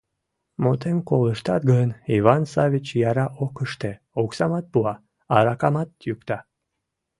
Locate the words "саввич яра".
2.51-3.27